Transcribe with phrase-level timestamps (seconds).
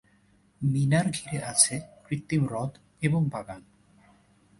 [0.61, 2.71] মিনার ঘিরে আছে কৃত্রিম হ্রদ
[3.01, 3.61] এবং বাগান।